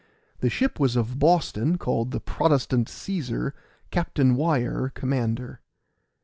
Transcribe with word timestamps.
The 0.39 0.49
ship 0.49 0.79
was 0.79 0.95
of 0.95 1.19
Boston, 1.19 1.77
called 1.77 2.09
the 2.09 2.19
Protestant 2.19 2.87
Cæsar, 2.87 3.51
Captain 3.91 4.35
Wyar, 4.35 4.89
commander. 4.95 5.61